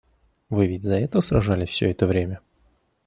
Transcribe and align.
Вы 0.49 0.65
ведь 0.65 0.81
за 0.81 0.95
это 0.95 1.21
сражались 1.21 1.69
все 1.69 1.91
это 1.91 2.07
время? 2.07 2.41